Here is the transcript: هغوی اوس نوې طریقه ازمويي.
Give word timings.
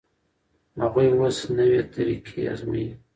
هغوی 0.81 1.07
اوس 1.17 1.37
نوې 1.57 1.81
طریقه 1.93 2.39
ازمويي. 2.53 2.89